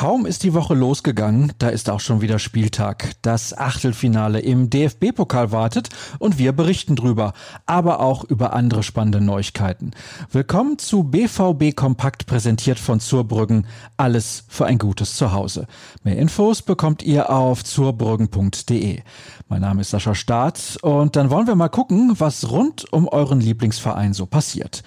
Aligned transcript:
Kaum 0.00 0.24
ist 0.24 0.44
die 0.44 0.54
Woche 0.54 0.72
losgegangen, 0.72 1.52
da 1.58 1.68
ist 1.68 1.90
auch 1.90 2.00
schon 2.00 2.22
wieder 2.22 2.38
Spieltag. 2.38 3.10
Das 3.20 3.52
Achtelfinale 3.52 4.40
im 4.40 4.70
DFB-Pokal 4.70 5.52
wartet 5.52 5.90
und 6.18 6.38
wir 6.38 6.52
berichten 6.52 6.96
drüber, 6.96 7.34
aber 7.66 8.00
auch 8.00 8.24
über 8.24 8.54
andere 8.54 8.82
spannende 8.82 9.20
Neuigkeiten. 9.20 9.90
Willkommen 10.32 10.78
zu 10.78 11.02
BVB 11.02 11.76
Kompakt 11.76 12.24
präsentiert 12.24 12.78
von 12.78 12.98
Zurbrüggen. 12.98 13.66
Alles 13.98 14.44
für 14.48 14.64
ein 14.64 14.78
gutes 14.78 15.16
Zuhause. 15.16 15.66
Mehr 16.02 16.16
Infos 16.16 16.62
bekommt 16.62 17.02
ihr 17.02 17.28
auf 17.28 17.62
zurbrüggen.de. 17.62 19.02
Mein 19.50 19.60
Name 19.60 19.82
ist 19.82 19.90
Sascha 19.90 20.14
Staat 20.14 20.78
und 20.80 21.14
dann 21.14 21.28
wollen 21.28 21.46
wir 21.46 21.56
mal 21.56 21.68
gucken, 21.68 22.14
was 22.18 22.50
rund 22.50 22.90
um 22.90 23.06
euren 23.06 23.42
Lieblingsverein 23.42 24.14
so 24.14 24.24
passiert. 24.24 24.82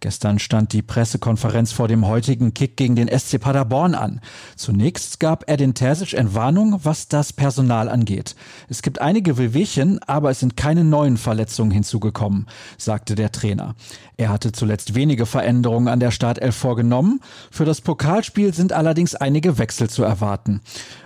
Gestern 0.00 0.38
stand 0.38 0.72
die 0.72 0.82
Pressekonferenz 0.82 1.72
vor 1.72 1.88
dem 1.88 2.06
heutigen 2.06 2.54
Kick 2.54 2.76
gegen 2.76 2.96
den 2.96 3.08
SC 3.08 3.40
Paderborn 3.40 3.94
an. 3.94 4.20
Zunächst 4.56 5.20
gab 5.20 5.48
Edin 5.50 5.74
Terzic 5.74 6.14
Entwarnung, 6.14 6.80
was 6.82 7.08
das 7.08 7.32
Personal 7.32 7.88
angeht. 7.88 8.34
Es 8.68 8.82
gibt 8.82 9.00
einige 9.00 9.38
Wehwehchen, 9.38 10.00
aber 10.06 10.30
es 10.30 10.40
sind 10.40 10.56
keine 10.56 10.84
neuen 10.84 11.16
Verletzungen 11.16 11.70
hinzugekommen, 11.70 12.46
sagte 12.78 13.14
der 13.14 13.32
Trainer. 13.32 13.74
Er 14.16 14.28
hatte 14.28 14.52
zuletzt 14.52 14.94
wenige 14.94 15.26
Veränderungen 15.26 15.88
an 15.88 16.00
der 16.00 16.10
Startelf 16.10 16.54
vorgenommen. 16.54 17.20
Für 17.50 17.64
das 17.64 17.80
Pokalspiel 17.80 18.54
sind 18.54 18.72
allerdings 18.72 19.14
einige 19.14 19.58
Wechsel 19.58 19.90
zu 19.90 20.04
erwarten. 20.04 20.60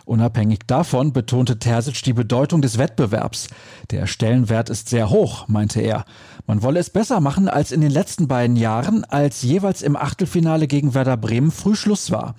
Unabhängig 0.09 0.61
davon 0.67 1.13
betonte 1.13 1.59
Terzic 1.59 2.03
die 2.03 2.15
Bedeutung 2.15 2.63
des 2.63 2.79
Wettbewerbs. 2.79 3.49
Der 3.91 4.07
Stellenwert 4.07 4.71
ist 4.71 4.89
sehr 4.89 5.11
hoch, 5.11 5.49
meinte 5.49 5.83
er. 5.83 6.07
Man 6.47 6.63
wolle 6.63 6.81
es 6.81 6.89
besser 6.89 7.21
machen 7.21 7.47
als 7.47 7.73
in 7.73 7.83
den 7.83 7.91
letzten 7.91 8.27
beiden 8.27 8.57
Jahren, 8.57 9.05
als 9.05 9.43
jeweils 9.43 9.83
im 9.83 9.97
Achtelfinale 9.97 10.67
gegen 10.67 10.95
Werder 10.95 11.19
Bremen 11.19 11.51
früh 11.51 11.77
Schluss 11.77 12.11
war. 12.11 12.37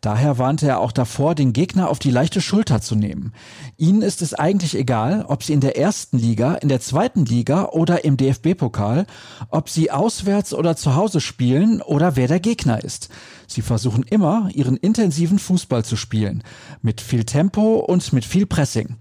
Daher 0.00 0.38
warnte 0.38 0.66
er 0.66 0.80
auch 0.80 0.92
davor, 0.92 1.34
den 1.34 1.52
Gegner 1.52 1.90
auf 1.90 1.98
die 1.98 2.10
leichte 2.10 2.40
Schulter 2.40 2.80
zu 2.80 2.94
nehmen. 2.94 3.34
Ihnen 3.76 4.00
ist 4.00 4.22
es 4.22 4.32
eigentlich 4.32 4.74
egal, 4.74 5.26
ob 5.28 5.42
sie 5.42 5.52
in 5.52 5.60
der 5.60 5.76
ersten 5.76 6.16
Liga, 6.16 6.54
in 6.54 6.70
der 6.70 6.80
zweiten 6.80 7.26
Liga 7.26 7.66
oder 7.66 8.02
im 8.04 8.16
DFB-Pokal, 8.16 9.06
ob 9.50 9.68
sie 9.68 9.90
auswärts 9.90 10.54
oder 10.54 10.74
zu 10.74 10.94
Hause 10.94 11.20
spielen 11.20 11.82
oder 11.82 12.16
wer 12.16 12.28
der 12.28 12.40
Gegner 12.40 12.82
ist. 12.82 13.10
Sie 13.46 13.60
versuchen 13.60 14.02
immer, 14.04 14.48
ihren 14.54 14.78
intensiven 14.78 15.38
Fußball 15.38 15.84
zu 15.84 15.96
spielen, 15.96 16.44
mit 16.80 17.02
viel 17.02 17.24
Tempo 17.24 17.76
und 17.80 18.12
mit 18.14 18.24
viel 18.24 18.46
Pressing. 18.46 18.96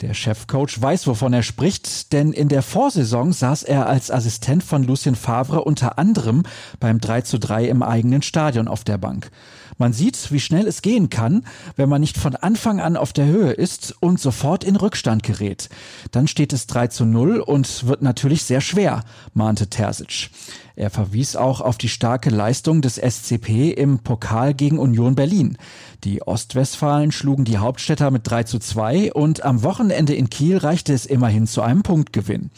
Der 0.00 0.14
Chefcoach 0.14 0.80
weiß, 0.80 1.08
wovon 1.08 1.32
er 1.32 1.42
spricht, 1.42 2.12
denn 2.12 2.32
in 2.32 2.48
der 2.48 2.62
Vorsaison 2.62 3.32
saß 3.32 3.64
er 3.64 3.88
als 3.88 4.12
Assistent 4.12 4.62
von 4.62 4.84
Lucien 4.84 5.16
Favre 5.16 5.64
unter 5.64 5.98
anderem 5.98 6.44
beim 6.78 7.00
3 7.00 7.22
zu 7.22 7.40
3 7.40 7.64
im 7.64 7.82
eigenen 7.82 8.22
Stadion 8.22 8.68
auf 8.68 8.84
der 8.84 8.96
Bank. 8.96 9.32
Man 9.76 9.92
sieht, 9.92 10.30
wie 10.30 10.38
schnell 10.38 10.68
es 10.68 10.82
gehen 10.82 11.10
kann, 11.10 11.44
wenn 11.74 11.88
man 11.88 12.00
nicht 12.00 12.16
von 12.16 12.36
Anfang 12.36 12.80
an 12.80 12.96
auf 12.96 13.12
der 13.12 13.26
Höhe 13.26 13.50
ist 13.50 13.92
und 13.98 14.20
sofort 14.20 14.62
in 14.62 14.76
Rückstand 14.76 15.24
gerät. 15.24 15.68
Dann 16.12 16.28
steht 16.28 16.52
es 16.52 16.68
3 16.68 16.86
zu 16.86 17.04
0 17.04 17.40
und 17.40 17.88
wird 17.88 18.00
natürlich 18.00 18.44
sehr 18.44 18.60
schwer, 18.60 19.02
mahnte 19.34 19.66
Terzic. 19.66 20.30
Er 20.78 20.90
verwies 20.90 21.34
auch 21.34 21.60
auf 21.60 21.76
die 21.76 21.88
starke 21.88 22.30
Leistung 22.30 22.82
des 22.82 22.98
SCP 22.98 23.72
im 23.72 23.98
Pokal 23.98 24.54
gegen 24.54 24.78
Union 24.78 25.16
Berlin. 25.16 25.58
Die 26.04 26.22
Ostwestfalen 26.22 27.10
schlugen 27.10 27.44
die 27.44 27.58
Hauptstädter 27.58 28.12
mit 28.12 28.30
3 28.30 28.44
zu 28.44 28.60
2 28.60 29.12
und 29.12 29.42
am 29.42 29.64
Wochenende 29.64 30.14
in 30.14 30.30
Kiel 30.30 30.56
reichte 30.56 30.92
es 30.92 31.04
immerhin 31.04 31.48
zu 31.48 31.62
einem 31.62 31.82
Punktgewinn. 31.82 32.52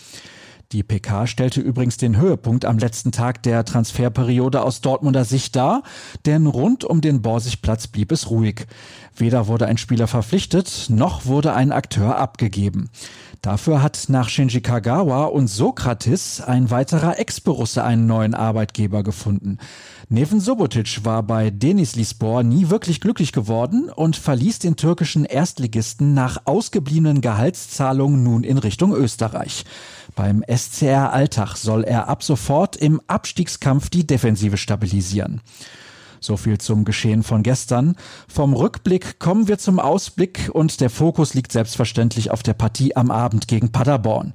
Die 0.73 0.83
PK 0.83 1.27
stellte 1.27 1.63
übrigens 1.63 1.97
den 1.97 2.19
Höhepunkt 2.19 2.67
am 2.67 2.79
letzten 2.79 3.11
Tag 3.11 3.43
der 3.43 3.65
Transferperiode 3.65 4.63
aus 4.63 4.83
Dortmunder 4.83 5.25
Sicht 5.25 5.57
dar, 5.57 5.83
denn 6.27 6.47
rund 6.47 6.85
um 6.85 7.01
den 7.01 7.23
Borsigplatz 7.23 7.87
blieb 7.87 8.13
es 8.13 8.29
ruhig. 8.29 8.67
Weder 9.17 9.49
wurde 9.49 9.67
ein 9.67 9.79
Spieler 9.79 10.07
verpflichtet, 10.07 10.87
noch 10.89 11.25
wurde 11.25 11.55
ein 11.55 11.73
Akteur 11.73 12.19
abgegeben. 12.19 12.91
Dafür 13.43 13.83
hat 13.83 14.05
nach 14.09 14.29
Shinji 14.29 14.61
Kagawa 14.61 15.25
und 15.25 15.49
Sokrates 15.49 16.43
ein 16.43 16.71
weiterer 16.71 17.19
Ex-Borusse 17.19 17.83
einen 17.83 18.07
neuen 18.07 18.35
Arbeitgeber 18.35 19.03
gefunden. 19.03 19.57
Neven 20.11 20.41
Subotic 20.41 21.07
war 21.07 21.23
bei 21.23 21.49
Denis 21.49 21.97
Lispor 21.97 22.43
nie 22.43 22.69
wirklich 22.69 23.01
glücklich 23.01 23.33
geworden 23.33 23.89
und 23.89 24.17
verließ 24.17 24.59
den 24.59 24.77
türkischen 24.77 25.25
Erstligisten 25.25 26.13
nach 26.13 26.43
ausgebliebenen 26.45 27.23
Gehaltszahlungen 27.23 28.23
nun 28.23 28.45
in 28.45 28.59
Richtung 28.59 28.93
Österreich. 28.93 29.65
Beim 30.15 30.45
SCR 30.47 31.11
Alltag 31.15 31.57
soll 31.57 31.85
er 31.85 32.09
ab 32.09 32.23
sofort 32.23 32.77
im 32.77 33.01
Abstiegskampf 33.07 33.89
die 33.89 34.07
Defensive 34.07 34.59
stabilisieren. 34.59 35.41
So 36.21 36.37
viel 36.37 36.59
zum 36.59 36.85
Geschehen 36.85 37.23
von 37.23 37.43
gestern. 37.43 37.97
Vom 38.29 38.53
Rückblick 38.53 39.19
kommen 39.19 39.49
wir 39.49 39.59
zum 39.59 39.81
Ausblick 39.81 40.51
und 40.53 40.81
der 40.81 40.91
Fokus 40.91 41.35
liegt 41.35 41.51
selbstverständlich 41.51 42.31
auf 42.31 42.43
der 42.43 42.55
Partie 42.55 42.95
am 42.95 43.11
Abend 43.11 43.49
gegen 43.49 43.73
Paderborn. 43.73 44.35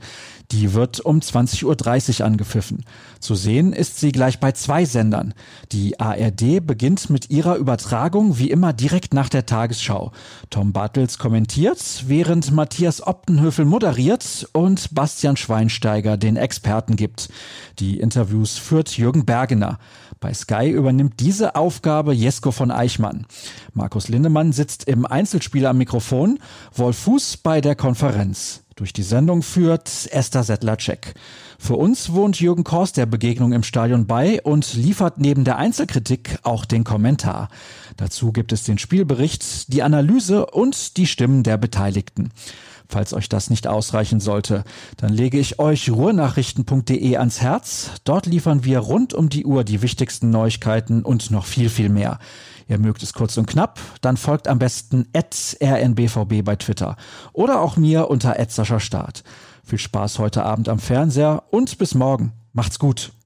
Die 0.51 0.73
wird 0.73 1.00
um 1.00 1.19
20.30 1.19 2.19
Uhr 2.19 2.25
angepfiffen. 2.25 2.85
Zu 3.19 3.35
sehen 3.35 3.73
ist 3.73 4.00
sie 4.00 4.11
gleich 4.11 4.39
bei 4.39 4.51
zwei 4.51 4.85
Sendern. 4.85 5.33
Die 5.72 6.00
ARD 6.00 6.66
beginnt 6.66 7.09
mit 7.09 7.29
ihrer 7.29 7.56
Übertragung 7.56 8.38
wie 8.38 8.51
immer 8.51 8.73
direkt 8.73 9.13
nach 9.13 9.29
der 9.29 9.45
Tagesschau. 9.45 10.11
Tom 10.50 10.72
Bartels 10.72 11.17
kommentiert, 11.17 12.03
während 12.07 12.51
Matthias 12.51 13.06
Optenhöfel 13.06 13.66
moderiert 13.66 14.47
und 14.53 14.94
Bastian 14.94 15.38
Schweinsteiger 15.38 16.17
den 16.17 16.38
Experten 16.38 16.95
gibt. 16.95 17.29
Die 17.79 18.00
Interviews 18.00 18.57
führt 18.57 18.97
Jürgen 18.97 19.25
Bergener. 19.25 19.79
Bei 20.19 20.33
Sky 20.33 20.69
übernimmt 20.69 21.19
diese 21.19 21.56
Aufgabe 21.56 22.13
Jesko 22.13 22.51
von 22.51 22.72
Eichmann. 22.72 23.25
Markus 23.73 24.07
Lindemann 24.07 24.53
sitzt 24.53 24.88
im 24.88 25.06
Einzelspiel 25.06 25.66
am 25.66 25.77
Mikrofon, 25.77 26.39
Wolf 26.73 26.97
Fuß 26.97 27.38
bei 27.38 27.62
der 27.62 27.75
Konferenz. 27.75 28.65
Durch 28.78 28.91
die 28.91 29.03
Sendung 29.03 29.41
führt 29.41 30.09
Esther 30.12 30.44
Settler-Check. 30.44 31.13
Für 31.58 31.78
uns 31.78 32.12
wohnt 32.12 32.41
Jürgen 32.41 32.66
Korst 32.66 32.97
der 32.97 33.06
Begegnung 33.06 33.53
im 33.53 33.63
Stadion 33.63 34.06
bei 34.06 34.41
und 34.41 34.74
liefert 34.74 35.18
neben 35.18 35.46
der 35.46 35.58
Einzelkritik 35.58 36.40
auch 36.44 36.66
den 36.66 36.84
Kommentar. 36.84 37.47
Dazu 37.96 38.34
gibt 38.34 38.52
es 38.52 38.66
den 38.66 38.78
Spielbericht, 38.78 39.72
die 39.72 39.81
Analyse 39.81 40.47
und 40.47 40.97
die 40.97 41.08
Stimmen 41.08 41.44
der 41.44 41.56
Beteiligten. 41.56 42.31
Falls 42.88 43.13
euch 43.13 43.29
das 43.29 43.50
nicht 43.50 43.68
ausreichen 43.68 44.19
sollte, 44.19 44.63
dann 44.97 45.12
lege 45.12 45.40
ich 45.40 45.59
euch 45.59 45.90
ruhrnachrichten.de 45.90 47.18
ans 47.18 47.41
Herz. 47.41 47.91
Dort 48.03 48.25
liefern 48.25 48.63
wir 48.63 48.79
rund 48.79 49.13
um 49.13 49.29
die 49.29 49.46
Uhr 49.46 49.63
die 49.63 49.81
wichtigsten 49.81 50.29
Neuigkeiten 50.29 51.03
und 51.03 51.31
noch 51.31 51.45
viel, 51.45 51.69
viel 51.69 51.90
mehr. 51.90 52.19
Ihr 52.68 52.79
mögt 52.79 53.03
es 53.03 53.13
kurz 53.13 53.38
und 53.38 53.45
knapp, 53.45 53.79
dann 54.01 54.18
folgt 54.18 54.47
am 54.47 54.59
besten 54.59 55.07
rnbvb 55.16 56.41
bei 56.41 56.56
Twitter 56.56 56.95
oder 57.31 57.62
auch 57.62 57.78
mir 57.78 58.09
unter 58.09 58.35
Start. 58.79 59.24
Viel 59.63 59.79
Spaß 59.79 60.19
heute 60.19 60.44
Abend 60.44 60.69
am 60.69 60.79
Fernseher 60.79 61.44
und 61.51 61.78
bis 61.78 61.95
morgen. 61.95 62.34
Macht's 62.53 62.79
gut. 62.79 63.12